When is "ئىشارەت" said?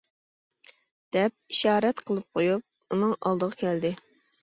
1.55-2.03